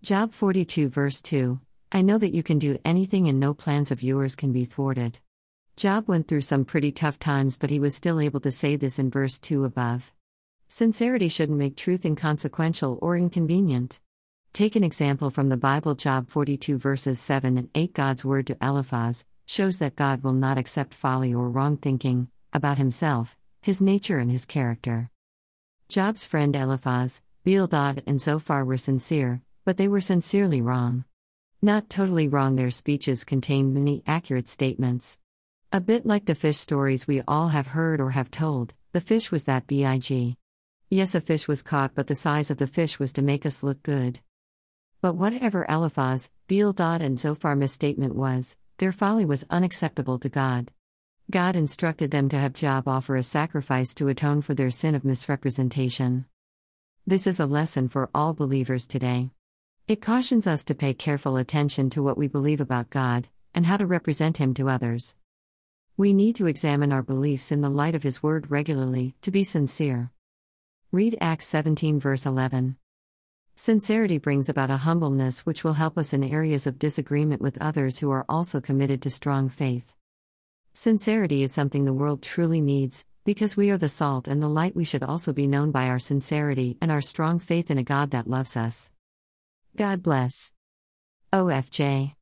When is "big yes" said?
39.66-41.14